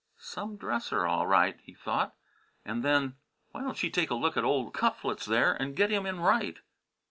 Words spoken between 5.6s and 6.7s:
get him in right?"